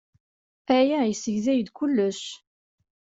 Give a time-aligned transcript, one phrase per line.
[0.77, 2.21] Aya yessegzay-d kullec.